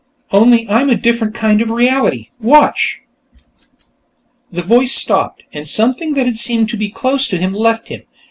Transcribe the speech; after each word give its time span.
Only 0.31 0.67
I'm 0.67 0.89
a 0.89 0.95
different 0.95 1.35
kind 1.35 1.61
of 1.61 1.69
reality. 1.69 2.29
Watch." 2.39 3.03
The 4.51 4.63
voice 4.63 4.95
stopped, 4.95 5.43
and 5.53 5.67
something 5.67 6.15
that 6.15 6.25
had 6.25 6.37
seemed 6.37 6.69
to 6.69 6.75
be 6.77 6.89
close 6.89 7.27
to 7.27 7.37
him 7.37 7.53
left 7.53 7.89
him. 7.89 8.01